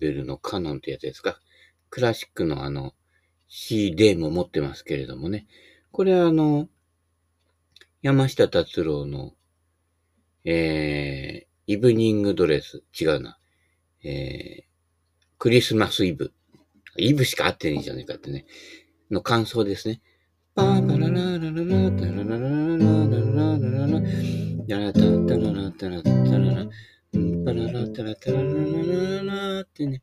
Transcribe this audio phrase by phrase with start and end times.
[0.00, 1.38] ベルのカノンってやつですか？
[1.90, 2.94] クラシックのあの、
[3.48, 5.46] CD も持ってますけれどもね。
[5.92, 6.68] これはあの、
[8.02, 9.34] 山下達郎の、
[10.44, 12.82] えー、イブニングドレス。
[12.98, 13.38] 違うな。
[14.02, 14.64] えー、
[15.38, 16.32] クリスマスイブ。
[16.96, 18.46] イブしか合ってねえじゃねえかってね。
[19.10, 20.00] の感想ですね。
[20.54, 24.08] パーパラララララタララララララララララ
[24.66, 26.66] ヤラタタララタラタララ
[27.12, 30.02] パララタラタラララララってね。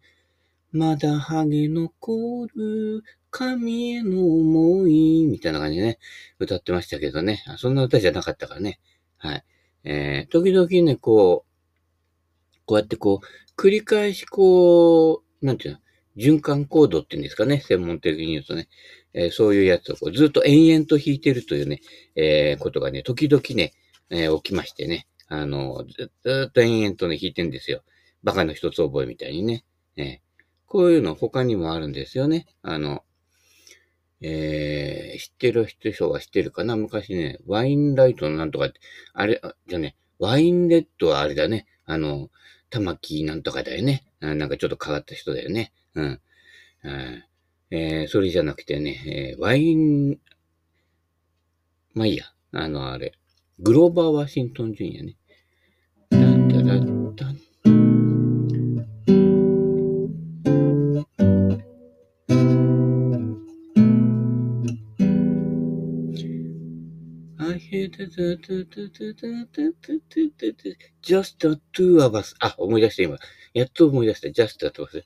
[0.71, 5.99] まだハゲ残る神への思いみたいな感じでね、
[6.39, 7.43] 歌ってましたけどね。
[7.57, 8.79] そんな歌じゃなかったからね。
[9.17, 9.45] はい。
[9.85, 15.79] えー、時々ね、こう、こうやってこう、繰り返しこう、なんていうの、
[16.17, 18.67] 循環コードっていうんですかね、専門的に言うとね、
[19.13, 21.79] えー、そういうやつをこうずっと延々と弾いてるというね、
[22.15, 23.73] えー、ことがね、時々ね、
[24.09, 26.11] えー、起きましてね、あの、ず
[26.47, 27.83] っと延々とね、弾いてんですよ。
[28.23, 29.63] バカの一つ覚えみたいにね。
[29.97, 30.21] え
[30.65, 32.45] こういうの他にもあるんですよね。
[32.61, 33.03] あの、
[34.21, 36.75] えー、知ってる人は知ってるかな？
[36.75, 38.79] 昔ね、ワインライトのなんとかって、
[39.13, 41.67] あれ、じゃね、ワインレッドはあれだね。
[41.85, 42.29] あの、
[42.69, 44.05] 玉木なんとかだよね。
[44.19, 45.71] なんかちょっと変わった人だよね。
[45.93, 46.21] うん。
[47.69, 50.19] えー、それじゃなくてね、えー、ワイン、
[51.93, 52.25] まあいいや。
[52.51, 53.13] あの、あれ、
[53.59, 55.15] グローバー・ワシントン・ジュニアね。
[56.11, 56.17] だ
[56.61, 56.97] だだ
[71.01, 72.35] just the two of us.
[72.39, 73.17] あ、思い出した今。
[73.53, 74.27] やっと思い出した。
[74.27, 75.03] just the two of us.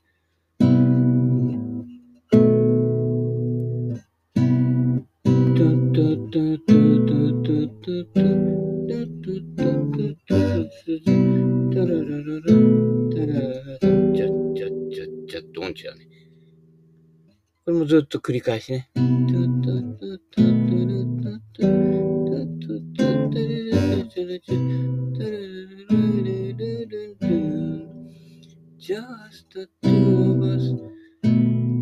[17.92, 18.88] ずっと繰り返しね。
[28.78, 30.74] Just the two of us.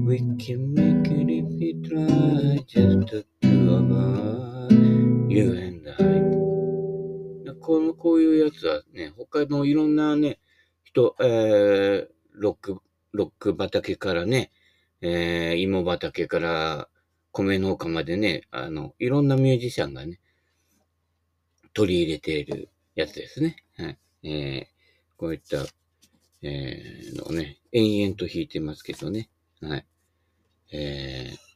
[0.04, 2.58] We can make it if we try.
[2.66, 4.72] Just the two of us.
[5.28, 7.54] You and I.
[7.60, 10.40] この、こういうやつはね、他のいろんなね、
[10.82, 12.80] 人、えー、ロック、
[13.12, 14.50] ロック畑からね、
[16.00, 16.88] 畑から
[17.32, 20.18] 米農家までね、あの、いろんなミュージシャンがね、
[21.74, 23.56] 取り入れているやつですね。
[23.76, 23.98] はい。
[24.22, 25.64] えー、こういった、
[26.42, 29.28] えー、のね、延々と弾いてますけどね。
[29.60, 29.86] はい。
[30.72, 31.49] えー、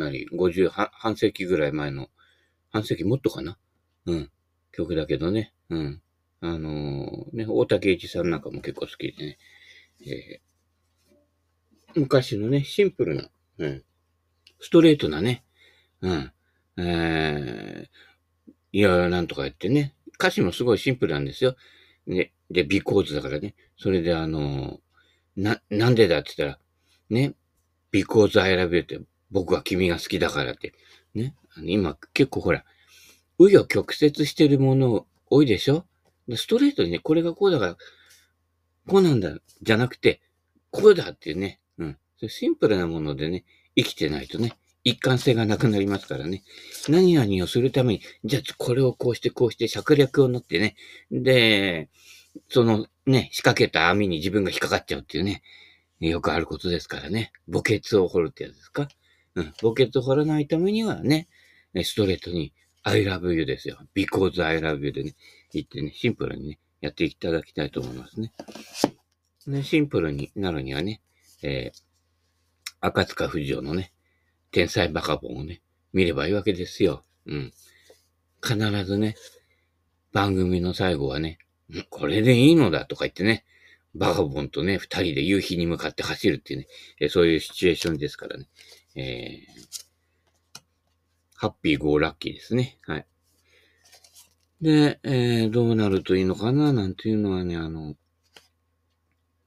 [0.00, 2.08] なり50、半世紀ぐらい前の、
[2.70, 3.56] 半世紀もっとかな？
[4.06, 4.30] うん。
[4.72, 5.52] 曲だけどね。
[5.68, 6.02] うん。
[6.40, 9.38] あのー、ね、大竹一さんなんかも結構好きでね。
[10.00, 13.84] えー、昔のね、シンプルな、うん。
[14.58, 15.44] ストレートなね。
[16.00, 16.32] うん。
[16.78, 19.94] えー、いや、なんとか言ってね。
[20.18, 21.56] 歌詞もすごいシンプルなんですよ。
[22.06, 23.54] で、で、ビコーズだからね。
[23.76, 26.60] それであのー、な、なんでだって言ったら、
[27.10, 27.34] ね、
[27.92, 29.00] because I love you って、
[29.30, 30.74] 僕は君が好きだからって。
[31.14, 31.34] ね？
[31.62, 32.64] 今、結構ほら、
[33.38, 35.86] 紆余曲折してるもの多いでしょ？
[36.36, 37.76] ストレートにね、これがこうだから、
[38.86, 40.20] こうなんだ、じゃなくて、
[40.70, 41.60] こうだっていうね。
[41.78, 41.98] うん。
[42.28, 43.44] シンプルなものでね、
[43.76, 44.52] 生きてないとね、
[44.84, 46.42] 一貫性がなくなりますからね。
[46.88, 50.76] 何々をするために、じゃあこれをこうしてこうして策略を乗ってね。
[51.10, 51.88] で、
[52.48, 55.42] そのね、仕掛けた網に自分が引っかかっちゃうっていうね。
[56.00, 57.32] よくあることですからね。
[57.52, 58.88] 墓穴を掘るってやつですか？
[59.40, 59.52] うん。
[59.60, 61.28] 墓穴を掘らないためにはね、
[61.82, 62.52] ストレートに
[62.82, 63.78] I love you ですよ。
[63.94, 65.14] because I love you でね、
[65.52, 68.32] 言ってね、シンプルにね、やっていただきたいと思いますね。
[69.46, 71.00] ねシンプルになるにはね、
[71.42, 71.80] えー、
[72.80, 73.92] 赤塚不二夫のね、
[74.50, 75.62] 天才バカボンをね、
[75.92, 77.04] 見ればいいわけですよ。
[77.26, 77.52] うん。
[78.42, 79.16] 必ずね、
[80.12, 81.38] 番組の最後はね、
[81.88, 83.44] これでいいのだとか言ってね、
[83.94, 86.66] バガボンとね、二人で夕日に向かって走るっていうね、
[87.00, 88.46] えそういうシチュエーションですからね。
[88.96, 89.44] え
[91.36, 92.78] ハッピーゴーラッキーですね。
[92.86, 93.06] はい。
[94.60, 96.72] で、えー、どうなるといいのかな？
[96.72, 97.94] なんていうのはね、あの、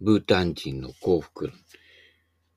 [0.01, 1.51] ブータン人の幸福。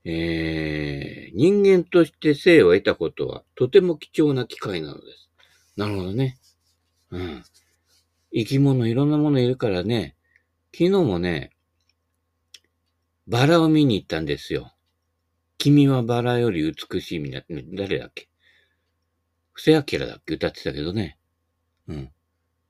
[0.05, 5.29] えー、人間として生を得たことはとても貴重な機会なのです。
[5.77, 6.39] なるほどね。
[7.11, 7.43] うん。
[8.33, 10.17] 生き物いろんなものいるからね、
[10.73, 11.51] 昨日もね、
[13.27, 14.73] バラを見に行ったんですよ。
[15.67, 18.29] 君はバラより美しいみたいな、誰だっけ？
[19.53, 20.35] 布施明だっけ？
[20.35, 21.19] 歌ってたけどね。
[21.89, 22.13] うん。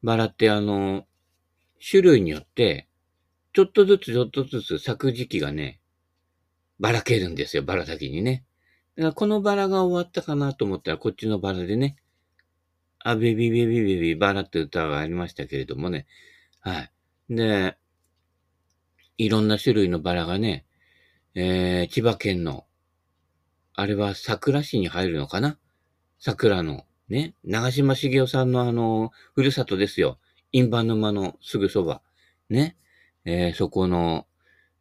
[0.03, 1.05] バラってあの、
[1.79, 2.89] 種類によって、
[3.53, 5.79] ちょっとずつちょっとずつ咲く時期がね、
[6.81, 8.47] ばらけるんですよ、バラ先にね。
[8.97, 11.97] だからこのバラが終わったかなと思ったら、こっちのバラでね、
[13.01, 16.07] あ、ベビーベビビバラって歌がありましたけれどもね。
[16.61, 16.91] はい。
[17.29, 17.77] で、
[19.19, 20.65] いろんな種類のバラがね、
[21.35, 22.65] えー、千葉県の、
[23.77, 25.59] あれは桜市に入るのかな？
[26.19, 30.19] 桜の、ね、長島茂雄さんのあの、ふるさとですよ。
[30.53, 32.01] 印旛沼のすぐそば。
[32.49, 32.77] ね。
[33.27, 34.27] えー、そこの、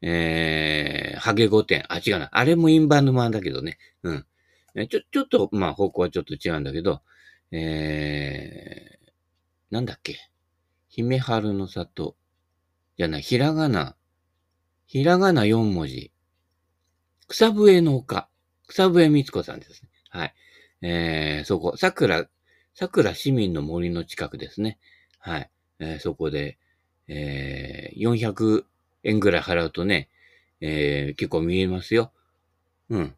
[0.01, 1.83] えー、ハゲ御殿。
[1.89, 2.29] あ、違うな。
[2.31, 3.77] あれもインバ沼だけどね。
[4.03, 4.25] うん。
[4.87, 7.01] ちょ、ちょっと、まあ、方向はちょっと違うんだけど、
[7.51, 9.11] えー、
[9.71, 10.17] なんだっけ？
[10.87, 12.15] 姫春の里。
[12.97, 13.97] じゃない、ひらがな。
[14.87, 16.13] ひらがな4文字。
[17.27, 18.29] 草笛の丘。
[18.67, 19.89] 草笛光子さんですね。
[20.09, 20.33] はい。
[20.81, 22.27] えー、そこ、桜、
[22.73, 24.77] 桜市民の森の近くですね。
[25.19, 25.49] はい。
[25.79, 26.57] えー、そこで、
[27.07, 28.65] えー、400
[29.03, 30.09] 円ぐらい払うとね、
[30.61, 32.11] えー、結構見えますよ。
[32.89, 33.15] うん。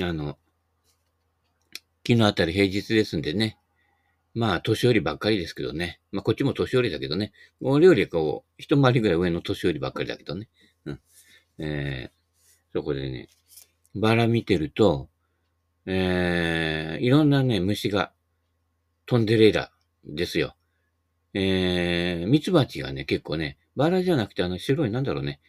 [0.00, 0.38] あの、
[2.06, 3.58] 昨日あたり平日ですんでね。
[4.34, 6.00] まあ、年寄りばっかりですけどね。
[6.10, 7.32] まあ、こっちも年寄りだけどね。
[7.60, 10.48] 俺よりこう、一回りぐらい上の年寄りばっかりだけどね。
[10.84, 11.00] うん。
[11.58, 13.28] えー、そこでね、
[13.94, 15.08] バラ見てると、
[15.86, 18.12] えー、いろんなね、虫が
[19.06, 19.70] 飛んでる枝
[20.04, 20.56] ですよ。
[21.34, 25.40] えー、ミツバチがね、結構ね、バラじゃなくてあの白いなんだろうね。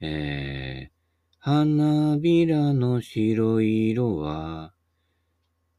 [0.00, 4.72] えー、花びらの白い色は、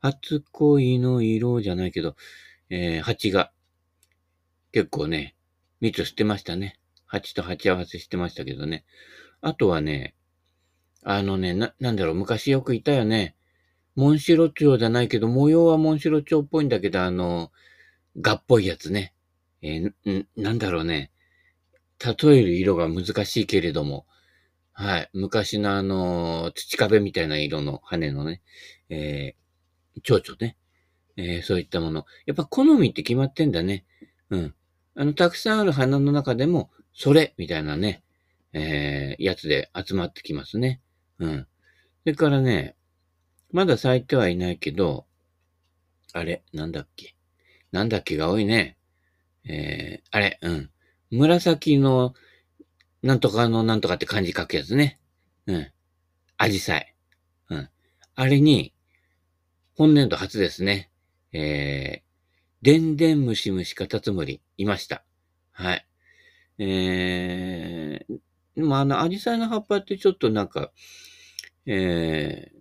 [0.02, 2.16] 初恋の色じゃないけど、
[2.70, 3.52] えー、蜂が
[4.72, 5.36] 結構ね、
[5.80, 6.80] 蜜吸ってましたね。
[7.06, 8.86] 蜂と鉢合わせしてましたけどね。
[9.42, 10.16] あとはね、
[11.06, 13.36] あのね、な、なんだろう、昔よくいたよね。
[13.96, 17.52] モンシロチョウじゃないけど、模様はモンシロチョウっぽいんだけど、あの、
[18.20, 19.14] ガっぽいやつね。
[19.62, 21.12] えー、なんだろうね。
[22.04, 24.06] 例える色が難しいけれども、
[24.74, 25.10] はい。
[25.14, 28.42] 昔のあの、土壁みたいな色の羽のね、
[28.90, 30.58] えー、蝶々ね。
[31.16, 32.06] えー、そういったもの。
[32.26, 33.86] やっぱ好みって決まってんだね。
[34.32, 34.56] うん。
[34.96, 38.04] あの、たくさんある花の中でも、それみたいなね、
[38.54, 40.82] えー、やつで集まってきますね。
[41.24, 41.40] うん。
[41.42, 41.48] そ
[42.06, 42.76] れからね、
[43.52, 45.06] まだ咲いてはいないけど、
[46.12, 47.16] あれ、なんだっけ？
[47.72, 48.78] なんだっけが多いね。
[49.46, 50.70] えー、あれ、うん。
[51.12, 52.14] 紫の、
[53.02, 55.00] なんとかのなんとかって漢字書くやつね。
[55.48, 55.72] うん。
[56.38, 56.96] アジサイ。
[57.50, 57.70] うん。
[58.16, 58.74] あれに、
[59.76, 60.90] 本年度初ですね。
[61.32, 65.04] えー、でんでんむしむしカタツムリ、いました。
[65.52, 65.88] はい。
[66.60, 68.18] えー、
[68.56, 70.72] でもあの、アジサイの葉っぱってちょっとなんか、
[71.66, 72.52] え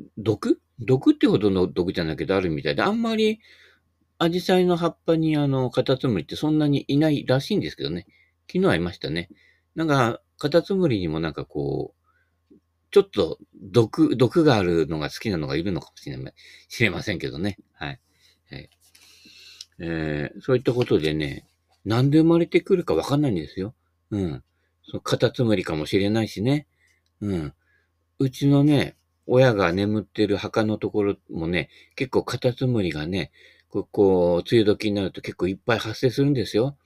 [0.00, 0.60] ー、毒？
[0.78, 3.40] 毒ってほどの毒じゃないけどあるみたいで、あんまり
[4.18, 8.06] アジサイの葉っぱにあの、カタツムリってそんなにいないらしいんですけどね。
[8.46, 9.28] 昨日はいましたね。
[9.74, 11.94] なんか、カタツムリにもなんかこ
[12.50, 12.54] う、
[12.90, 16.30] ちょっと毒、毒があるのが好きなのがいるのかもしれま
[16.68, 17.58] 知れませんけどね。
[17.72, 18.00] はい。
[18.50, 18.70] はい、
[19.80, 21.46] えー、そういったことでね、
[21.84, 23.74] なんで生まれてくるかわかんないんですよ。
[24.10, 24.42] うん。
[24.84, 26.66] そのカタツムリかもしれないしね。
[27.20, 27.54] うん。
[28.18, 28.96] うちのね、
[29.26, 33.32] 親が眠ってる墓のところもね、結構カタツムリがね、
[33.68, 36.76] こう、こう梅雨時になると結構いっぱい発生するんですよ。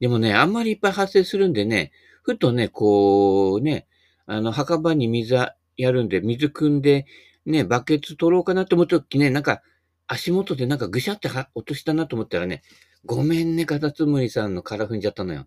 [0.00, 3.86] でもね、あんまりいっぱい発生するんでね、ふとね、こうね、
[4.26, 7.06] あの、墓場に水やるんで、水汲んで、
[7.46, 9.62] ね、バケツ取ろうかなと思った時ね、なんか、
[10.08, 12.62] 足元でなんかぐしゃって落としたなと思ったらね、
[13.04, 15.46] ごめんね、カタツムリさんの殻踏んじゃったのよ。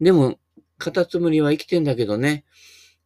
[0.00, 0.38] でも、
[0.78, 2.44] カタツムリは生きてんだけどね、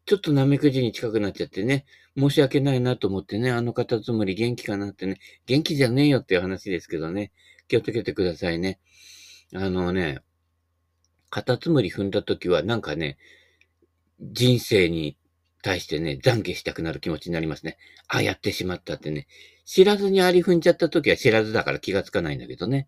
[0.06, 7.32] ちょっとナメクジに近くなっちゃってね、申し訳ないなと思ってね、あのカタツムリ元気かなってね、元気じゃねえよっていう話ですけどね、
[7.68, 8.78] 気をつけてくださいね。
[9.54, 10.20] あのね、
[11.30, 13.16] カタツムリ踏んだ時はなんかね、
[14.20, 15.16] 人生に
[15.62, 17.78] 対してね、懺悔したくなる気持ちになりますね。
[18.08, 19.26] ああ、やってしまったってね。
[19.64, 22.86] 知らずにアリ踏んじゃった時は知らずだから気がつかないんだけどね。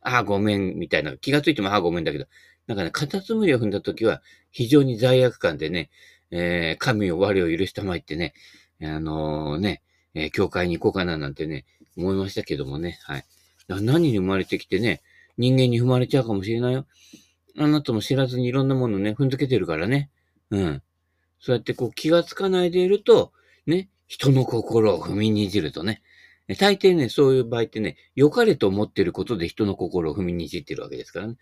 [0.00, 1.16] ああ、ごめん、みたいな。
[1.18, 2.26] 気がついてもあ、あ、ごめんだけど。
[2.66, 5.90] なんかね、カタツムリを踏んだ時は非常に罪悪感でね、
[6.30, 8.34] えー、神を我を許したまいってね、
[8.82, 9.82] あのー、ね、
[10.14, 11.64] えー、教会に行こうかななんてね、
[11.96, 12.98] 思いましたけどもね。
[13.04, 13.24] はい。
[13.68, 15.02] 何に生まれてきてね、
[15.38, 16.86] 人間に踏まれちゃうかもしれないよ。
[17.58, 20.10] あなたも知らずにいろんなものね、踏んづけてるからね。
[20.50, 20.82] うん。
[21.40, 23.32] そうやってこう気がつかないでいると、
[23.66, 26.02] ね、人の心を踏みにじるとね。
[26.58, 31.36] 大抵ね、そういう場合ってね、良かれと思ってることで人の心を踏みにじってるわけですからね。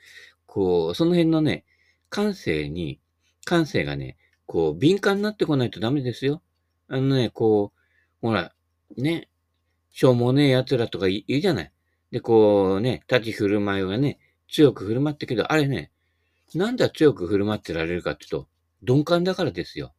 [0.46, 1.64] こう、その辺のね、
[2.08, 3.00] 感性に、
[3.44, 6.42] 感性がね、こう、敏感になってこないとダメですよ。
[6.88, 7.72] あのね、こ
[8.22, 8.54] う、ほら、
[8.96, 9.28] ね、
[9.90, 11.72] しょうもねえ奴らとか言うじゃない。
[12.10, 15.90] で、こうね、立ち振る舞いがね、強く振る舞ってけど、あれね、
[16.54, 18.48] なんだ強く振る舞ってられるかっていうと、
[18.82, 19.94] 鈍感だからですよ。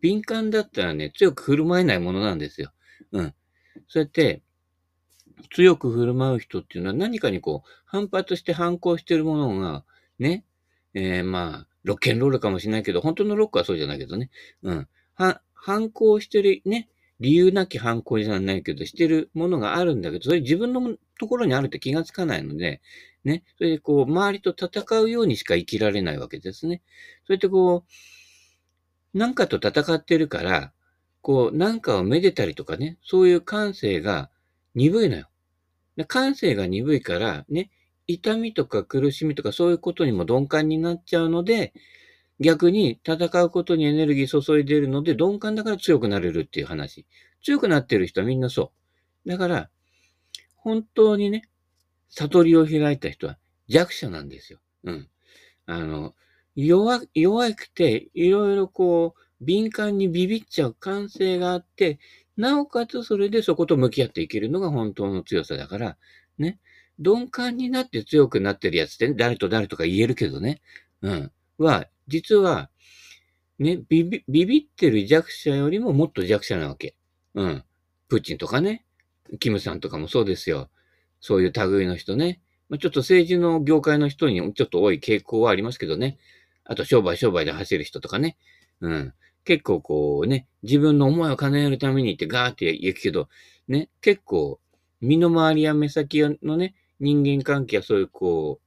[0.00, 2.72] 敏感だったらね、強く振る舞えないものなんですよ。
[3.12, 3.34] うん。
[3.88, 4.42] そうやって、
[5.54, 9.84] 強く振る舞う人っていうのは何かにこう、反発して反抗してるものが、
[10.18, 10.44] ね、
[10.94, 14.30] えー、まあ、ロッケンロールかもしれないけど、本当のロックはそうじゃないけどね。
[14.62, 14.88] うん。
[15.14, 16.88] は、反抗してる、ね、
[17.20, 22.80] 理由なき反抗じゃないけど、してるものがあるんだけど、それ自分のところにあるって気がつかないので、
[23.24, 26.82] ね、それでこう、周りと戦うようにしか生きられないわけですね。
[27.26, 27.84] それってこ
[29.14, 30.72] う、なんかと戦ってるから、
[31.20, 34.30] こう、なんかをめでたりとかね、そういう感性が
[34.74, 35.28] 鈍いのよ。
[36.06, 37.70] 感性が鈍いから、ね、
[38.12, 41.72] 痛みとか苦しみとかそういうことにも鈍感になっちゃうので、
[42.40, 47.06] 逆に戦うことにエネルギー注いでるので鈍感だから強くなれるっていう話。
[47.42, 48.72] 強くなってる人はみんなそ
[49.24, 49.28] う。
[49.28, 49.70] だから、
[50.56, 51.42] 本当にね、
[52.08, 53.38] 悟りを開いた人は
[53.68, 54.58] 弱者なんですよ。
[54.84, 55.08] うん。
[55.66, 56.14] あの、
[56.56, 61.98] 弱、弱くて、いろいろこう、敏感にビビっちゃう感性があって、
[62.36, 65.96] なおかつそれでそこと向き合っていけるのが本当の強さだから、
[66.38, 66.58] ね。
[67.00, 70.60] 鈍感になって強くなってるやつって、ね、誰と誰とか言えるけどね。
[71.02, 71.32] うん。
[71.58, 72.70] は、実は、
[73.58, 76.94] ね、ビビ、ビビってる弱者よりももっと弱者なわけ。
[77.34, 77.64] うん。
[78.08, 78.84] プーチンとかね。
[79.38, 80.70] キムさんとかもそうですよ。
[81.20, 82.40] そういう類の人ね。
[82.68, 86.18] まあ、ちょっと政治の業界の人にちょっと多い傾向はありますけどね。
[86.64, 88.36] あと商売商売で走る人とかね。
[88.80, 89.14] うん。
[89.44, 93.28] 結構こうね、自分の思いを叶えるためにってガーって言うけど、
[93.68, 94.60] ね、結構
[95.00, 98.60] 身の回りや目先のね、人間関係やそういうこ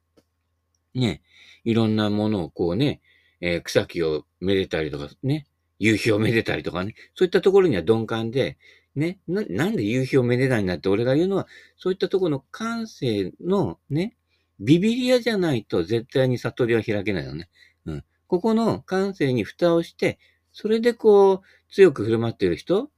[0.95, 1.21] う、ね、
[1.63, 3.01] いろんなものをこうね、
[3.41, 5.45] えー、草木をめでたりとかね、
[5.79, 8.57] 夕日をめでたりとかね、そういったところには鈍感で、
[8.95, 11.47] ね、な、なんで夕日をめでないんだって俺が言うのは、
[11.77, 14.15] そういったところの感性のね、
[14.59, 17.49] ビビリアじゃないと絶対に悟りは開けないのね。
[17.85, 18.03] うん。
[18.27, 20.19] ここの感性に蓋をして、
[20.51, 22.89] それでこう、強く振る舞っている人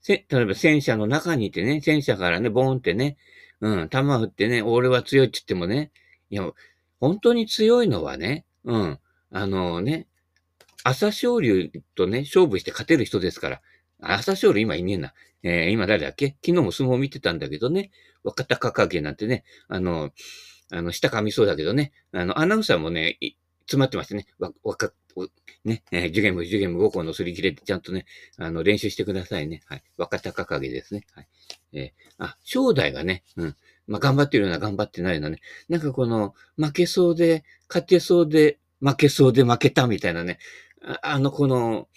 [0.00, 3.16] せ、例えば戦車の中にいてね、戦車からね、ボーンってね、
[3.62, 5.92] うん、弾振ってね、俺は強いって言ってもね、
[6.28, 6.50] いや、
[7.00, 8.98] 本当に強いのはね、うん、
[9.30, 10.08] あのね、
[10.84, 13.62] 朝青龍とね、勝負して勝てる人ですから。
[14.00, 15.14] 朝青龍今いねえな。
[15.44, 16.36] えー、今誰だっけ？
[16.44, 17.92] 昨日も相撲見てたんだけどね、
[18.24, 20.10] 若隆景なんてね、あの、
[20.72, 23.18] あの、下噛みそうだけどね、あの、アナウンサーもね、
[23.66, 24.92] 詰まってましてね、わ、わか、
[25.64, 29.62] ね、えー、受験部、受験部5個のすり切れてちゃんとね、あの、練習してくださいね。
[29.66, 29.82] はい。
[29.96, 31.06] 若隆景ですね。
[31.14, 31.28] はい。
[31.72, 33.56] えー、あ、正代がね、うん。
[33.86, 35.40] まあ、頑張ってるような、頑張ってないようなね。
[35.68, 40.38] なんかこの、負けそうで、勝てそうで、負けそうで負けたみたいなね。
[40.84, 41.88] ああの、この、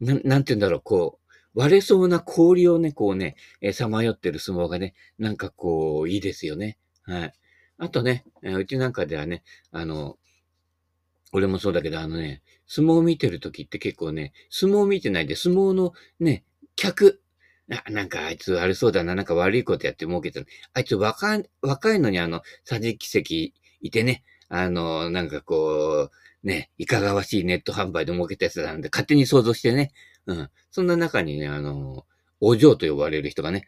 [0.00, 6.78] ななんて言うんだろう、こう、割れそうな氷をね、こうね、えさまよってる相撲がね、なんかこう、いいですよね。
[7.04, 7.32] はい。
[7.78, 10.18] あとね、えうちなんかではね、あの、
[11.32, 16.44] 俺もそうだけど、あのね、相撲を見てるときって結構ね、相撲見てないで、相撲のね、
[16.76, 17.20] 客、
[17.68, 20.46] な、なんかあいつ悪そうだな、なんか悪いことやって儲けてる。
[20.72, 29.92] あいつ若い、若いのにあの、桟敷席いてね、あの、なんかこう、ね、いかがわしいネット販売で儲けたやつなんで、勝手に想像してね、
[30.26, 30.50] うん。
[30.70, 32.06] そんな中にね、あの、
[32.40, 33.66] お嬢と呼ばれる人がね、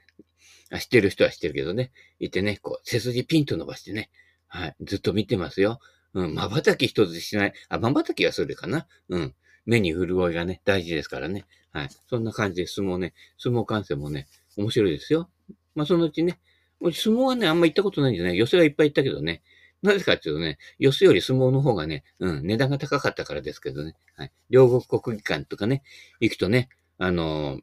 [0.79, 4.11] 知ってる人は知ってるけどね、いてね、こう、背筋ピンと伸ばしてね、
[4.47, 5.81] はい、ずっと見てますよ。
[6.19, 7.53] うん、瞬き一つしない。
[7.69, 8.89] あ、瞬きはそれかな。
[9.09, 9.35] うん。
[9.67, 11.45] 目に潤いがね、大事ですからね。
[11.71, 11.89] はい。
[12.09, 15.31] そんな感じで相撲ね、相撲観戦もね、面白いですよ。
[15.77, 16.41] まあ、そのうちね、
[16.81, 19.43] 相撲はね、あんま行ったことないんでね、寄せはいっぱい行ったけどね、
[19.83, 23.95] なぜかっていうとね、寄せより相撲の方がね、うん、値段が高かったからですけどね。
[24.17, 24.33] はい。
[24.51, 25.85] 両国国技館とかね、
[26.19, 27.61] 行くとね、あのー、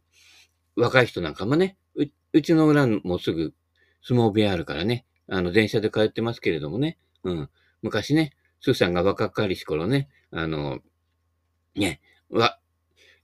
[0.77, 3.53] 若い人なんかもね、う、うちの裏もすぐ
[4.01, 7.49] 相撲部屋あるからね、あの、電車で通ってますけれどもね、うん。
[7.81, 8.31] 昔ね、
[8.65, 10.79] スーさんが若かりし頃ね、あの、
[11.75, 12.57] ね、わ、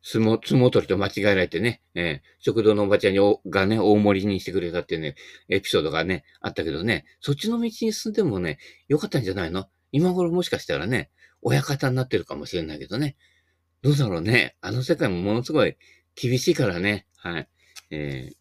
[0.04, 5.16] 相撲、相撲取りと間違えられてね、えー、食堂のおばちゃんにおがね、大盛りにしてくれたっていうね、
[5.50, 9.66] エピソードがね、あったけどね、そっちの道に進んでもね、よかったんじゃないの？
[9.92, 11.10] 今頃もしかしたらね、
[11.42, 13.16] 親方になってるかもしれないけどね。
[13.82, 14.56] どうだろうね？
[14.62, 15.76] あの世界もものすごい
[16.16, 17.08] 厳しいからね。
[17.16, 17.50] はい。
[17.90, 18.36] えー、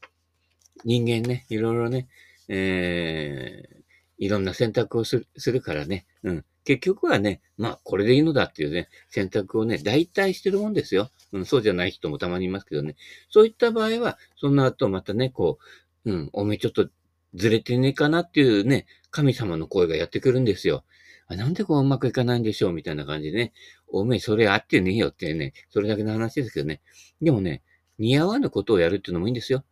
[0.85, 2.09] 人間ね、いろいろね、
[2.49, 3.83] えー、
[4.19, 6.07] いろんな選択をするするからね。
[6.25, 6.45] うん。
[6.71, 11.11] 結局はね、まあ、これでいいのだっていうね、選択をね、大体してるもんですよ。
[11.33, 12.95] うん、そうじゃない人もたまにいますけどね。
[13.29, 15.59] そういった場合は、その後またね、こ
[16.05, 16.89] う、うん、おめちょっと
[17.35, 20.85] ずれてねえかなっていうね、神様の声がやってくるんですよ。
[21.27, 23.53] あなんでこううまくいかないんでしょうみたいな感じでね。
[23.89, 26.83] おめえそれあってねえよってね、それだけの話ですけどね。
[27.21, 27.65] でもね、
[27.99, 29.65] 似合わぬことをやるっていうのもいいんですよ。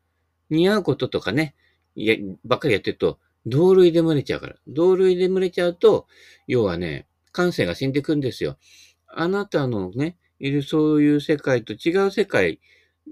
[0.51, 1.55] 似合うこととかね、
[1.95, 4.57] や、ばっかりやってると、同類で群れちゃうから。
[4.67, 6.07] 同類で群れちゃうと、
[6.47, 8.59] 要はね、感性が死んでいくんですよ。
[9.07, 12.61] あなたのね、いるそういう世界と違う世界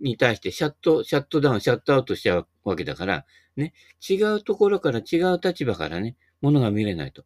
[0.01, 3.25] に対してシャット、シャットダウン、シャットアウトしちゃうわけだから、
[3.57, 3.73] ね、
[4.09, 7.25] 違うところから違う立場からね、ものが見れないと。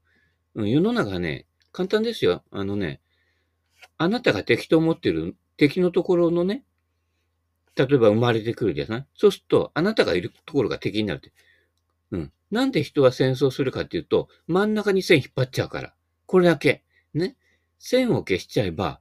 [0.54, 2.44] うん、世の中ね、簡単ですよ。
[2.50, 3.00] あのね、
[3.98, 6.64] あなたが敵と思ってる敵のところのね、
[7.76, 9.06] 例えば生まれてくるじゃない？
[9.14, 11.32] そうすると、あなたがいるところが敵になるって。
[12.10, 12.32] うん。
[12.50, 15.94] なんで人は戦争するかっていうと、真ん中に線引っ張っちゃうから。
[16.26, 16.84] これだけ。
[17.14, 17.36] ね。
[17.78, 19.00] 線を消しちゃえば、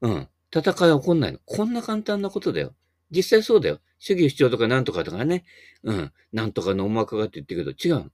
[0.00, 0.28] うん。
[0.54, 1.38] 戦いは起こんないの。
[1.44, 2.74] こんな簡単なことだよ。
[3.10, 3.80] 実際そうだよ。
[3.98, 5.44] 主義主張とかなんとかとかね。
[5.82, 6.12] うん。
[6.32, 8.10] なんとかの思惑がって言ってるけど、違うの。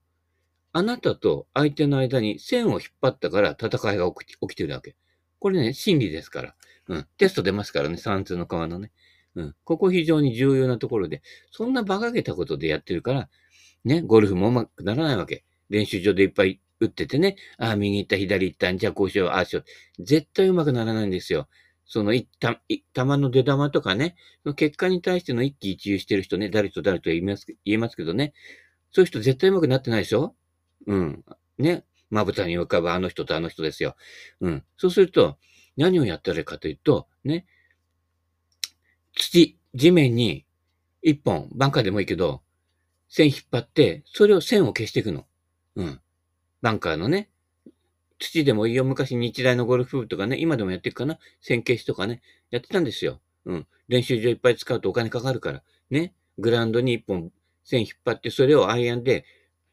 [0.73, 4.95] あなたと相手の間に線を引っ張ったから戦いが起き起きてるわけ。
[5.39, 6.55] これね、真理ですから。
[6.89, 7.07] うん。
[7.17, 8.93] テスト出ますからね、三通の川のね。
[9.35, 9.55] うん。
[9.65, 13.29] ここ非常に重要なところで、そんな馬鹿げたことでやってるから、
[13.87, 15.45] ね、ゴルフもうまくならないわけ。
[15.71, 19.61] 練習場でいっぱい打っててね、ああ、右行った、左行った、じゃあこうしよう、ああしよ
[19.99, 20.05] う。
[20.05, 21.49] 絶対うまくならないんですよ。
[21.85, 28.35] その、いた、球の出玉とかね、その結果に対しての一喜一憂してる人ね、誰と誰と言います、言えますけどね、
[28.91, 30.35] そういう人絶対うまくなってないでしょ
[30.87, 31.25] うん。
[31.59, 31.85] ね。
[32.11, 33.95] まぶたに浮かぶあの人とあの人ですよ。
[34.41, 34.65] うん。
[34.77, 35.39] そうすると、
[35.77, 37.47] 何をやったらいいかというと、ね。
[39.13, 40.45] 土、地面に
[41.03, 42.43] 一本、バンカーでもいいけど、
[43.09, 45.27] 線引っ張って、それを線を消していくの。
[45.77, 46.01] うん。
[46.63, 47.31] バンカーのね、
[48.19, 48.85] 土でもいいよ。
[48.85, 53.21] 昔日大のゴルフ部とかね、今でもやっていくかな線消しとかね、やってたんですよ。
[53.45, 53.67] うん。
[53.89, 55.63] 練習場いっぱい使うとお金かかるから。
[55.91, 56.15] ね。
[56.39, 57.31] グラウンドに一本
[57.65, 59.25] 線引っ張って、それをアイアンで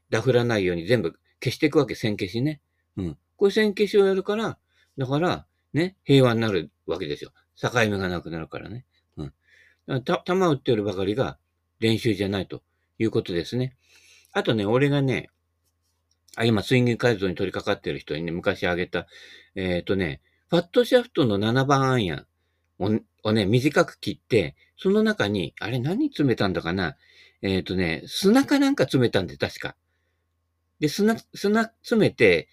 [0.09, 2.61] ダフらないように全部消していくわけ、線消しね。
[2.97, 3.17] うん。
[3.37, 4.57] こういう線消しをやるから、
[4.97, 7.31] だから、ね、平和になるわけですよ。
[7.55, 8.85] 境目がなくなるからね。
[9.17, 10.03] うん。
[10.03, 11.37] た、球打ってるばかりが
[11.79, 12.61] 練習じゃないと
[12.99, 13.75] いうことですね。
[14.31, 15.29] あとね、俺がね、
[16.35, 19.07] あ、今、スイング改造に取り掛かってる人にね、昔あげた、
[19.55, 22.25] えっ、ー、とね、ファットシャフトの7番アイアン
[22.79, 26.97] ををね、短く切って、その中に、あれ何詰めたんだかな？
[27.41, 29.75] えっ、ー、とね、砂かなんか詰めたんで、確か。
[30.79, 32.49] で、砂、砂詰めて、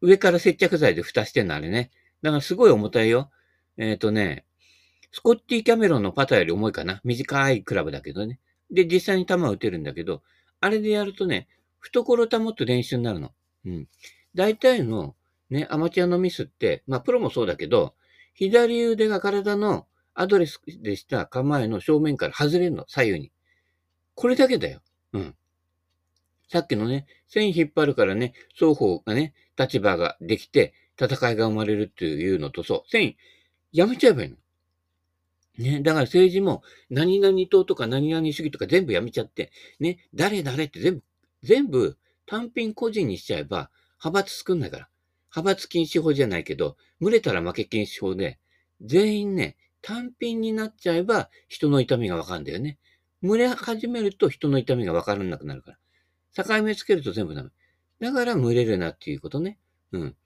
[0.00, 1.90] 上から接着剤で蓋してんの、あれね。
[2.22, 3.30] だからすごい重たいよ。
[3.76, 4.44] えっ、ー、とね、
[5.12, 7.00] スコッティ・キャメロンのパターより重いかな。
[7.04, 8.40] 短いクラブだけどね。
[8.70, 10.22] で、実際に球を打てるんだけど、
[10.60, 11.48] あれでやるとね、
[11.80, 13.32] 懐保って練習になるの。
[13.64, 13.88] うん。
[14.34, 15.14] 大体の
[15.50, 17.94] ね、アマチュアのミスって、まあプロもそうだけど、
[18.34, 23.32] 左腕が体のアドレスでした構えの正面から外れるの、左右に。
[24.14, 24.80] これだけだよ。
[25.12, 25.34] うん。
[26.48, 33.16] さっきのね、線引っ張るからね、双方がね、立場ができて、戦いが生まれるっていうのと、そう、線、
[33.70, 34.36] やめちゃえばいいの。
[35.58, 41.02] ね、だから政治も、何々党とか何々主義とか全部やめちゃって、ね、誰誰って全部、
[41.42, 43.70] 全部単品個人にしちゃえば、
[44.02, 44.88] 派閥作んないから。
[45.34, 48.38] 派閥禁止法じゃないけど、群れたら負け禁止法で、
[48.80, 52.78] 全員ね、単品になっちゃえば、人の痛みがわかるんだよね。
[53.22, 55.76] 群れ始めると人の痛みがわからなくなるか
[56.36, 56.44] ら。
[56.44, 57.50] 境目つけると全部ダメ。
[58.00, 59.58] だから群れるなっていうことね。
[59.90, 60.16] うん。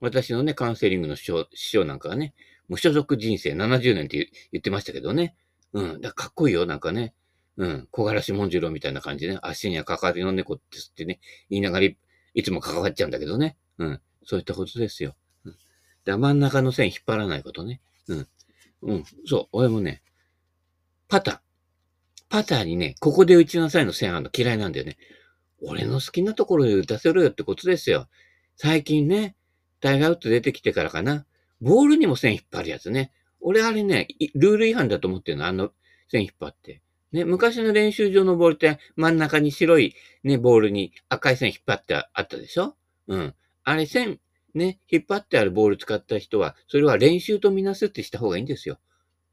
[0.00, 2.34] 私のね、カウンセリングの師匠師匠なんかはね、
[2.68, 5.34] 無所属人生70年って言ってましたけどね。
[5.72, 6.00] うん。
[6.00, 7.14] だかかっこいいよ、なんかね。
[7.56, 7.88] うん。
[7.90, 9.38] 小柄しもんじろうみたいな感じね。
[9.42, 13.56] 足にはかかりの猫ですってね、言いながらいつも関わっちゃうんだけどね。
[13.78, 14.00] うん。
[14.24, 15.16] そういったことですよ。
[15.44, 15.56] うん。
[16.04, 17.80] で、真ん中の線引っ張らないことね。
[18.08, 18.28] うん。
[18.82, 19.04] うん。
[19.26, 19.48] そう。
[19.52, 20.02] 俺もね、
[21.08, 21.40] パター。
[22.28, 24.98] パターにね、ここで打ちなさいの線あるの嫌いなんだよね。
[25.62, 28.08] 俺の好きなところで打たせろよってことですよ。
[28.56, 29.34] 最近ね、
[29.80, 31.26] タイガーウッド出てきてからかな。
[31.60, 33.12] ボールにも線引っ張るやつね。
[33.40, 35.46] 俺あれね、ルール違反だと思ってるの。
[35.46, 35.72] あの
[36.08, 36.82] 線引っ張って。
[37.12, 39.94] ね、昔の練習場のボールって真ん中に白い
[40.24, 42.76] ね、ボールに赤い線引っ張ってあったでしょ？
[43.06, 43.34] うん。
[43.64, 44.20] あれ線、
[44.54, 48.78] ね、引っ張ってあるボール使った人は、それは練習とみなすってした方がいいんですよ。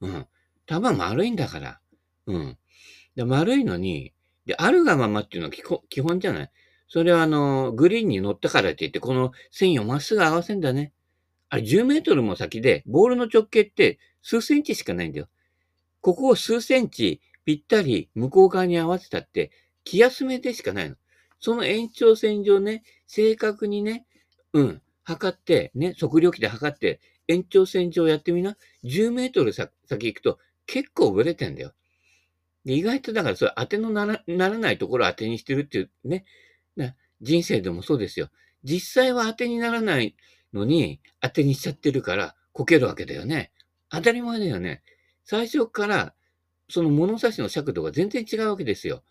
[0.02, 0.28] うん。
[0.68, 1.80] 球丸いんだから。
[2.28, 2.58] うん。
[3.16, 4.14] で丸いのに、
[4.46, 6.52] で、あるがままっていうのは基本じゃない？
[6.88, 10.94] それはあの、グリーンに乗ったからって言って、この線をまっすぐ合わせんだね。
[11.50, 15.28] あれ10メートルも先で、ボールの直径って数センチしかないんだよ。
[16.02, 19.52] ここを数センチぴったり向こう側に合わせたって、
[19.84, 20.96] 気休めでしかないの。
[21.40, 24.06] その延長線上ね、正確にね、
[24.54, 28.58] うん、測って、ね、測量器で測って、延長線上やってみな。
[28.84, 31.74] 10メートル先行くと結構ブレてんだよ。
[32.66, 36.26] で意外とだからそれ当てのならならないところを当てにしてるっていうね。
[37.22, 38.30] 人生でもそうですよ。
[38.64, 40.16] 実際は当てにならない
[40.56, 43.52] のに当てにしちゃってるからこけるわけだよね。
[43.89, 44.82] 当たり前だよね。
[45.24, 46.13] 最初から
[46.70, 49.04] その物差しの尺度が全然違うわけですよ。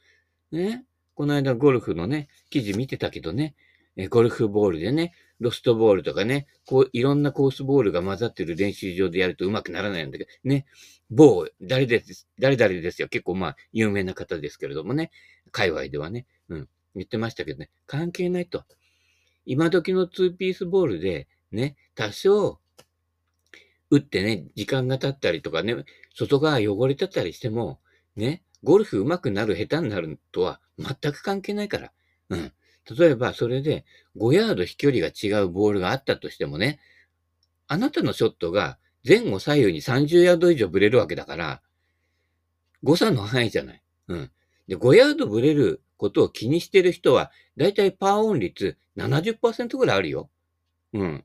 [0.51, 0.85] ね。
[1.15, 3.55] この間ゴルフのね、記事見てたけどね、
[3.97, 10.67] えゴルフボールでね、ロストボールとかね、こう、いろんなコースボールが混ざってる練習場でやるとうまくならないんだけど、ね、
[11.11, 13.09] 某、誰です、誰々ですよ。
[13.09, 15.11] 結構まあ、有名な方ですけれどもね、
[15.53, 18.65] 界隈ではね、うん、言ってましたけどね、関係ないと。
[19.47, 22.61] 今時の2ピースボールで、ね、多少、
[23.91, 27.81] 打ってね、時間が経ったりとかね、外側汚れてたりしても、
[28.17, 31.93] ね、ゴルフ上手くなる下手になるとは全く関係ないから。
[32.31, 32.53] うん。
[32.99, 33.85] 例えば、それで
[34.17, 36.81] 5ヤード飛距離が違うボールがあったとしてもね、
[37.67, 41.63] あなたのショットが前後左右に30ヤード以上ブレるわけだから、
[42.83, 43.83] 誤差の範囲じゃない。
[44.09, 44.31] うん。
[44.69, 50.31] で、5ヤードブレることを気にしてる人は、だいたいパーオン率70%ぐらいあるよ。
[50.93, 51.25] うん。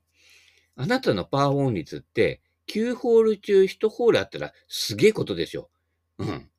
[0.81, 5.69] あなたのパーオン率って、9ホール中1ホールあったらすげえことでしょ。
[6.19, 6.49] うん。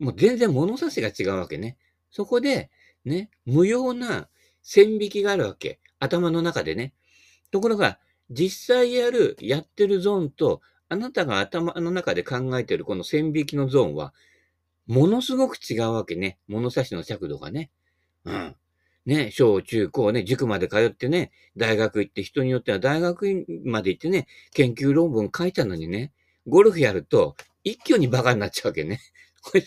[0.00, 1.76] もう全然物差しが違うわけね。
[2.10, 2.68] そこで、
[3.04, 4.28] ね、無用な
[4.60, 5.78] 線引きがあるわけ。
[6.00, 6.94] 頭の中でね。
[7.52, 14.14] ところが、実際やる、やってるゾーンと、あなたが頭の中で考えてるこの線引きのゾーンは、
[14.88, 16.38] ものすごく違うわけね。
[16.48, 17.70] 物差しの尺度がね。
[18.24, 18.56] うん。
[19.06, 26.12] ね、小中高ね、塾まで通ってね、大学行って人によっては大学まで行ってね、研究論文書いたのにね、
[26.46, 29.00] ゴルフやると一挙にバカになっちゃうわけね。
[29.42, 29.64] これ、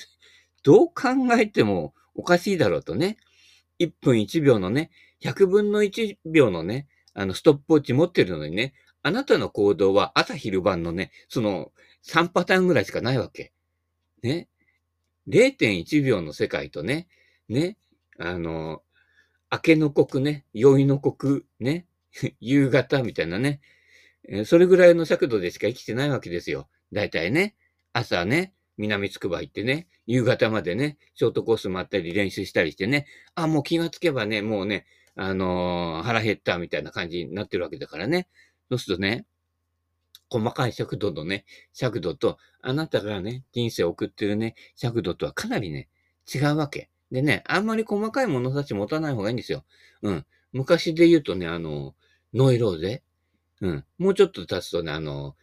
[0.63, 0.93] どう考
[1.39, 3.17] えてもおかしいだろうとね。
[3.79, 8.73] 1分1秒のね、100分の1秒のね、あの、ストップウォッチ持ってるのにね、
[9.03, 11.71] あなたの行動は朝昼晩のね、その
[12.05, 13.53] 3パターンぐらいしかないわけ。
[14.21, 14.49] ね。
[15.29, 17.07] 0.1秒の世界とね、
[17.47, 17.77] ね、
[18.17, 18.81] あの、
[19.51, 21.87] 明けの刻ね、宵の刻ね、
[22.39, 23.61] 夕方みたいなね、
[24.45, 26.69] それぐらいの尺度でしか生きてないわけですよ。
[26.91, 27.55] 大体ね、
[27.93, 34.85] 朝ね、南つくば行ってね、夕方までね、ショートコース回ったり練習したりしてね、あ、もう気がつけばね、もうね、
[35.15, 38.27] あのー、腹減ったみたいな感じになってるわけだからね。
[38.69, 39.25] そうするとね、
[40.29, 45.89] 細かい尺度のね、尺度と、あなたがね、人生を送ってるね、尺度とはかなりね、
[46.33, 46.89] 違うわけ。
[47.11, 49.65] でね、あんまり細かい物差し持たない方がいいんですよ。
[50.01, 50.25] うん。
[50.53, 51.95] 昔で言うとね、あの、
[52.33, 53.03] ノイローゼ？
[53.61, 53.85] うん。
[53.97, 55.35] もうちょっと経つとね、あの、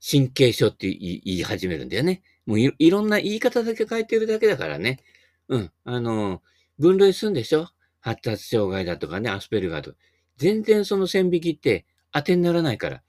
[0.00, 2.22] 神経症って言い始めるんだよね。
[2.46, 5.00] もういろんな言い方だけ変えてるだけだからね。
[5.48, 5.72] うん。
[5.84, 6.42] あの、
[6.78, 7.68] 分類するんでしょ？
[8.00, 9.96] 発達障害だとかね、アスペルガーとか。
[10.36, 13.02] 全然その線引きって当てにならないから。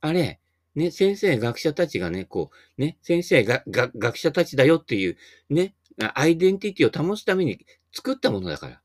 [0.00, 0.38] あれ、
[0.74, 5.16] ね、先生、学者たちがね、こう、ね、先生が、が、学者たちだよっていう、
[5.48, 5.74] ね、
[6.14, 8.80] アイデンティティを保つために作ったものだから。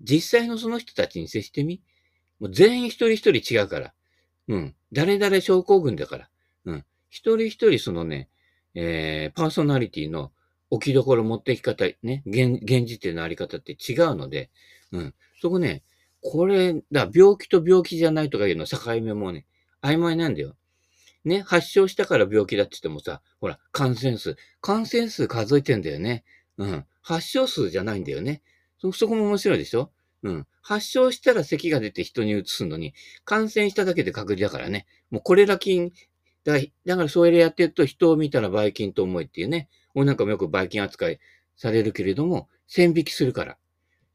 [0.00, 1.82] 実際のその人たちに接してみ。
[2.40, 3.94] もう全員一人一人違うから。
[4.48, 4.74] うん。
[4.92, 6.28] 誰々症候群だから。
[6.64, 6.84] うん。
[7.08, 8.28] 一人一人そのね、
[8.74, 10.32] えー、パーソナリティの
[10.70, 14.50] 置きどころ持っていき方、ね、現、現時点のあり方って違うので、
[14.90, 15.14] うん。
[15.40, 15.82] そこね、
[16.22, 19.44] これ、だ、病気と病気じゃないとかいうの境目もね、
[19.82, 20.56] 曖昧なんだよ。
[21.24, 26.24] ね、発症したから病気だって言ってもさ、ほら、感染数、感染数数えてんだよね。
[26.58, 26.84] うん。
[27.00, 28.42] 発症数じゃないんだよね。
[28.78, 29.90] そ、そこも面白いでしょ？
[30.22, 30.46] うん。
[30.62, 34.86] 発症したら咳が出て人に移すのに、感染しただけで隔離だからね。
[35.10, 35.92] もうこれら菌、
[36.44, 39.68] だだからそれやってると人を見たらばい菌と思えっていうね。
[39.94, 41.20] 俺なんかもよくばい菌扱い
[41.56, 43.58] されるけれども、線引きするから。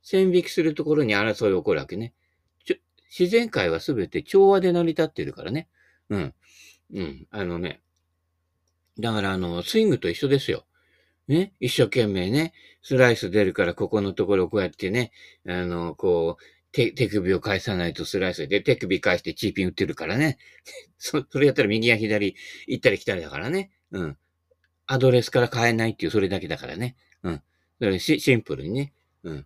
[0.02, 2.14] 線引きするところに争い起こるわけね。
[3.10, 5.70] 自然界はすべて調和で成り立ってるからね。
[6.10, 6.34] うん。
[6.94, 7.28] うん。
[7.32, 7.82] あのね。
[9.00, 10.66] だからあの、スイングと一緒ですよ。
[11.28, 15.12] ね、一生懸命ね、スライス出るからここのところこうやってね、
[15.48, 20.38] あの、こう、手、手首を返さないとスライスで、手首返してチーピン打ってるからね。
[20.98, 22.36] そ、それやったら右や左
[22.68, 23.72] 行ったり来たりだからね。
[23.92, 24.18] うん。
[24.86, 26.96] アドレスから変えないっていう、それだけだからね。
[27.24, 27.34] うん。
[27.34, 27.46] だか
[27.88, 28.94] らシンプルにね。
[29.24, 29.46] うん。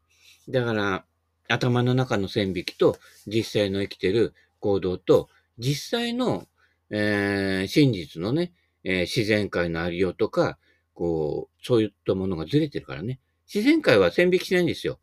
[0.49, 1.05] だから、
[1.47, 6.47] 頭の中の線引きと、実際の生きてる行動と、実際の、
[6.89, 10.57] えー、真実のね、えー、自然界のありようとか、
[11.01, 13.19] こう、そういったものがずれてるからね。
[13.51, 14.99] 自然界は線引きしないんですよ。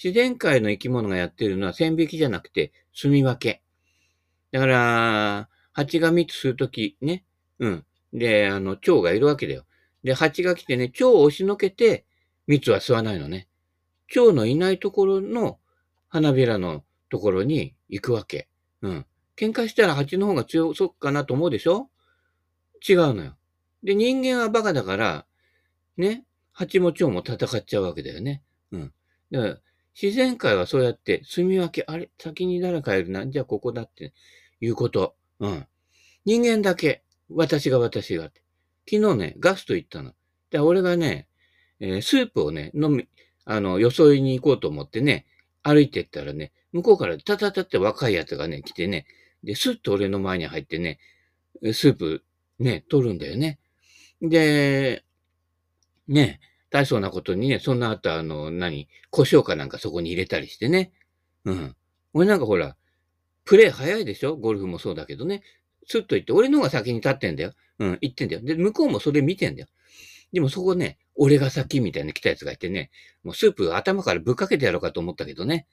[0.00, 3.60] 自然界の生き物がやってるのは線引きじゃなくて、住み分け。
[4.52, 7.24] だから、蜂が蜜するときね、
[7.58, 7.84] うん。
[8.12, 9.64] で、あの、蝶がいるわけだよ。
[10.04, 12.06] で、蜂が来てね、蝶を押しのけて、
[12.46, 13.48] 蜜は吸わないのね。
[14.06, 15.58] 蝶のいないところの
[16.08, 18.48] 花びらのところに行くわけ。
[18.80, 19.06] うん。
[19.36, 21.90] 喧嘩したら蜂の方が強そうかなと思うでしょ？
[22.88, 23.36] 違うのよ。
[23.82, 25.26] で、人間はバカだから、
[25.96, 28.42] ね、蜂も蝶も戦っちゃうわけだよね。
[28.70, 28.92] うん。
[29.30, 29.58] だから、
[30.00, 34.12] 自然界はそうやって住み分け、あれ、先に誰かいるな、じゃあここだって
[34.60, 35.16] いうこと。
[35.40, 35.66] うん。
[36.24, 38.42] 人間だけ、私が私がって。
[38.88, 40.12] 昨日ね、ガスト行ったの。
[40.50, 41.28] で、俺がね、
[41.80, 43.08] えー、スープをね、飲み、
[43.44, 45.26] あの、よそいに行こうと思ってね、
[45.62, 49.06] 歩いてったらね、向こうからタタタって若いやつがね、来てね、
[49.44, 50.98] で、スッと俺の前に入ってね、
[51.72, 52.24] スープ
[52.58, 53.58] ね、取るんだよね。
[54.20, 55.04] で、
[56.08, 60.92] ね、大層なことにね、そんな後あの、何、胡椒かなんかそこに入れたりしてね。
[61.44, 61.76] うん。
[62.14, 62.76] 俺なんかほら、
[63.44, 64.36] プレイ早いでしょ？
[64.36, 65.42] ゴルフもそうだけどね。
[65.86, 67.52] スッと行って、俺の方が先に立ってんだよ。
[67.78, 68.42] うん、行ってんだよ。
[68.42, 69.68] で、向こうもそれ見てんだよ。
[70.32, 72.90] でもそこね、俺が先みたいに来たやつがいてね、
[73.22, 75.66] もうスープ頭からぶっかけてやろうかと思ったけどね。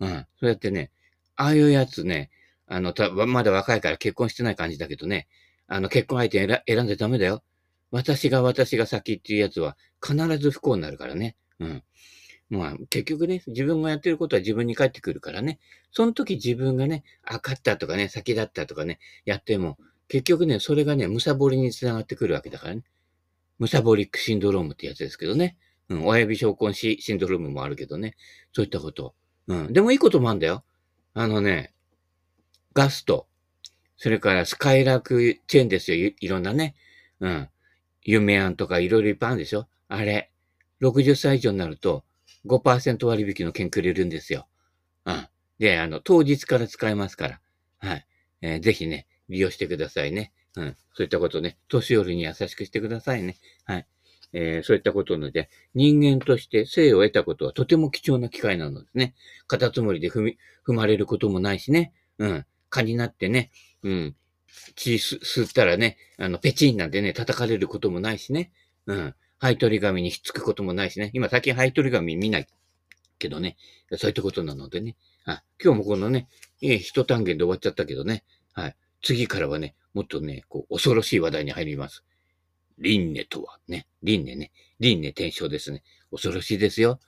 [0.00, 0.26] うん。
[0.40, 0.90] そうやってね、
[1.36, 2.30] ああいうやつね、
[2.66, 5.28] あの、た、まだ若いから結婚してない感じだけどね、
[5.68, 7.44] あの、結婚相手選んでダメだよ。
[7.90, 11.36] 私が私が先っていうやつは必ず不幸になるからね。
[11.58, 11.82] うん。
[12.50, 15.60] まあ、結局ね、自分がやってることは自分に返ってくるからね。
[15.92, 22.82] その時自分がね、あ、勝ったとかね、先だったとかね、やっても、結局ね、それがね、むさぼりにつながってくるわけだからね。
[23.60, 25.56] ムサボリックシンドロームってやつですけどね。
[25.88, 28.16] うん、親指症根シシンドロームもあるけどね。
[28.52, 29.14] そういったこと。
[29.46, 29.72] うん。
[29.72, 30.64] でもいいこともあるんだよ。
[31.14, 31.72] あのね、
[32.72, 33.28] ガスト。
[33.96, 36.12] それからスカイラークチェーンですよ。
[36.18, 36.74] いろんなね。
[37.20, 37.48] うん。
[38.02, 39.68] 夢案とかいろいろいっぱいあるんでしょ？
[39.88, 40.30] あれ。
[40.80, 42.04] 60歳以上になると
[42.46, 44.48] 5%割引の券くれるんですよ。
[45.04, 45.28] うん。
[45.58, 47.40] で、あの、当日から使えますから。
[47.78, 48.06] はい。
[48.40, 50.32] えー、ぜひね、利用してくださいね。
[50.56, 50.76] うん。
[50.94, 53.36] そういったことね、年寄りに優しくしてくださいね。
[53.64, 53.86] はい。
[54.32, 59.14] えー、そういったことので、人間として生を得たことはとても貴重な機会なのですね。
[59.46, 61.92] カタツムリで踏み、踏まれることもないしね。
[62.18, 62.46] うん。
[62.70, 63.50] 蚊になってね。
[63.82, 64.16] うん。
[64.76, 68.52] 血吸ったらね、あの、ペチンなんてね、叩かれることもないしね。
[68.86, 69.14] うん。
[69.38, 71.10] ハイトリ紙にひっつくこともないしね。
[71.14, 72.46] 今最近ハイトリ紙見ない
[73.18, 73.56] けどね。
[73.96, 74.96] そういったことなのでね。
[75.24, 76.28] あ、今日もこのね、
[76.62, 78.24] ええ、一単元で終わっちゃったけどね。
[78.52, 78.76] はい。
[79.02, 82.04] 次からはね、もっとね、こう、恐ろしい話題に入ります。
[82.78, 85.82] 輪廻とはね、輪廻ね、輪廻転生ですね。
[86.10, 87.00] 恐ろしいですよ。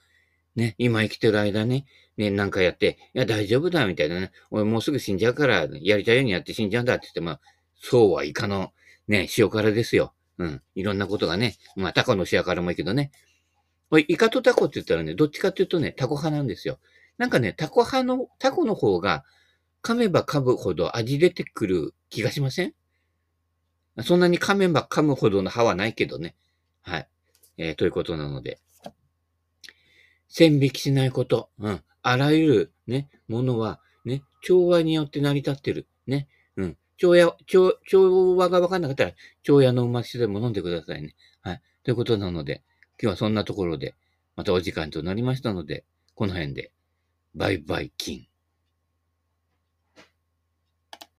[0.55, 1.85] ね、今生きてる間ね、
[2.17, 4.31] ね、なんかやって、いや、大丈夫だ、みたいなね。
[4.51, 7.39] 俺もうすぐ死んじゃうから、やりたいようにやって死んじゃうんだって言っても、
[7.75, 8.71] そうはいかの、
[9.07, 10.13] ね、塩辛ですよ。
[10.37, 10.61] うん。
[10.75, 11.55] いろんなことがね。
[11.75, 13.11] まあ、タコの塩辛もいいけどね。
[13.89, 16.79] これ、イカとタコって言ったらね、どっちかっていうとね、タコ派なんですよ。
[17.17, 19.23] なんかね、タコ派の、タコの方が、
[19.81, 22.73] 噛めば噛むほど味出てくる気がしません？
[24.01, 26.35] そんなに噛めば噛むほどの歯はないけどね。
[26.83, 27.09] はい。
[27.57, 28.61] えー、ということなので。
[30.33, 31.51] 線引きしないこと。
[31.59, 31.83] うん。
[32.01, 35.87] あらゆるね、ものは、ね、調和によって成り立ってる。
[36.07, 36.27] ね。
[36.57, 36.77] うん。
[36.97, 39.11] 調和、調、調和がわかんなかったら、
[39.43, 41.15] 調和のうましでも飲んでくださいね。
[41.41, 41.61] はい。
[41.83, 42.63] ということなので、
[42.99, 43.93] 今日はそんなところで、
[44.35, 46.71] またお時間となりましたので、この辺で、
[47.35, 48.32] バイバイキン。